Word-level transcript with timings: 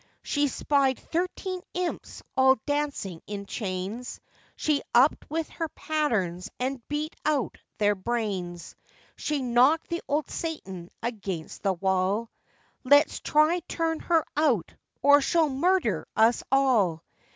She 0.23 0.47
spied 0.47 0.97
thirteen 0.97 1.61
imps 1.75 2.23
all 2.35 2.57
dancing 2.65 3.21
in 3.27 3.45
chains, 3.45 4.19
She 4.55 4.81
up 4.95 5.13
with 5.29 5.47
her 5.49 5.69
pattens, 5.69 6.49
and 6.59 6.81
beat 6.87 7.15
out 7.23 7.59
their 7.77 7.93
brains. 7.93 8.75
She 9.15 9.43
knocked 9.43 9.89
the 9.89 10.01
old 10.07 10.27
Satan 10.27 10.89
against 11.03 11.61
the 11.61 11.73
wall,— 11.73 12.31
'Let's 12.83 13.19
try 13.19 13.59
turn 13.67 13.99
her 13.99 14.25
out, 14.35 14.73
or 15.03 15.21
she'll 15.21 15.49
murder 15.49 16.07
us 16.17 16.41
all! 16.51 17.03